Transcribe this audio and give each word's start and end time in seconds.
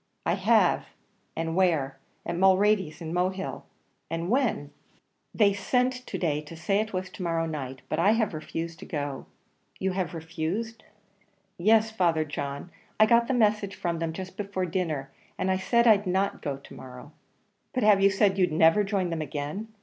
"I 0.25 0.33
have." 0.33 0.87
"And 1.35 1.55
where?" 1.55 1.99
"At 2.25 2.35
Mulready's 2.35 3.01
in 3.01 3.13
Mohill." 3.13 3.65
"And 4.09 4.31
when?" 4.31 4.71
"They 5.31 5.53
sent 5.53 5.93
to 6.07 6.17
day 6.17 6.41
to 6.41 6.55
say 6.55 6.79
it 6.79 6.91
was 6.91 7.11
to 7.11 7.21
morrow 7.21 7.45
night, 7.45 7.83
but 7.87 7.99
I 7.99 8.13
have 8.13 8.33
refused 8.33 8.79
to 8.79 8.85
go." 8.87 9.27
"You 9.77 9.91
have 9.91 10.15
refused?" 10.15 10.83
"Yes, 11.59 11.91
Father 11.91 12.25
John. 12.25 12.71
I 12.99 13.05
got 13.05 13.27
the 13.27 13.35
message 13.35 13.75
from 13.75 13.99
them 13.99 14.11
just 14.11 14.37
before 14.37 14.65
dinner, 14.65 15.11
and 15.37 15.51
I 15.51 15.57
said 15.57 15.85
I'd 15.85 16.07
not 16.07 16.41
go 16.41 16.57
to 16.57 16.73
morrow." 16.73 17.11
"But 17.71 17.83
have 17.83 18.01
you 18.01 18.09
said 18.09 18.39
you'd 18.39 18.51
never 18.51 18.83
join 18.83 19.11
them 19.11 19.21
again? 19.21 19.67